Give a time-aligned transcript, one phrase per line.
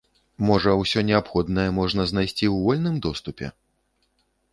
[0.51, 3.51] Можа, усё неабходнае можна знайсці ў вольным доступе?